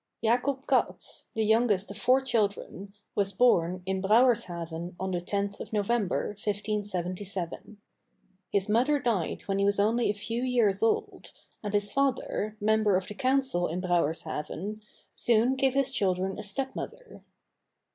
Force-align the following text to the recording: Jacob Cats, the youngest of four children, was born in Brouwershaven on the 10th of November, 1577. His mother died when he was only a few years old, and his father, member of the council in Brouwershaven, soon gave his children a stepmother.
Jacob 0.23 0.65
Cats, 0.65 1.29
the 1.35 1.45
youngest 1.45 1.91
of 1.91 1.95
four 1.99 2.21
children, 2.23 2.91
was 3.13 3.33
born 3.33 3.83
in 3.85 4.01
Brouwershaven 4.01 4.95
on 4.99 5.11
the 5.11 5.21
10th 5.21 5.59
of 5.59 5.71
November, 5.71 6.29
1577. 6.29 7.77
His 8.51 8.67
mother 8.67 8.97
died 8.97 9.43
when 9.43 9.59
he 9.59 9.65
was 9.65 9.79
only 9.79 10.09
a 10.09 10.15
few 10.15 10.41
years 10.41 10.81
old, 10.81 11.31
and 11.61 11.71
his 11.71 11.91
father, 11.91 12.57
member 12.59 12.95
of 12.97 13.05
the 13.07 13.13
council 13.13 13.67
in 13.67 13.79
Brouwershaven, 13.79 14.81
soon 15.13 15.53
gave 15.55 15.75
his 15.75 15.91
children 15.91 16.39
a 16.39 16.41
stepmother. 16.41 17.21